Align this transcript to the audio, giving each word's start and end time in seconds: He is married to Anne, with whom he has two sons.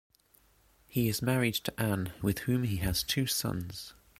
He 0.87 1.09
is 1.09 1.21
married 1.21 1.53
to 1.57 1.79
Anne, 1.79 2.11
with 2.23 2.39
whom 2.39 2.63
he 2.63 2.77
has 2.77 3.03
two 3.03 3.27
sons. 3.27 3.93